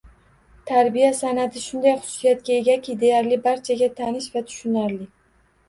[0.69, 5.03] Tarbiya sanati shunday xususiyatga egaki, deyarli barchaga tanish va tushunarli